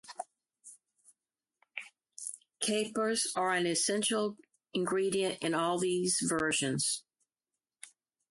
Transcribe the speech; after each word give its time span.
Capers 2.59 3.31
are 3.35 3.51
an 3.53 3.67
essential 3.67 4.35
ingredient 4.73 5.37
in 5.43 5.53
all 5.53 5.77
these 5.77 6.23
versions. 6.27 7.03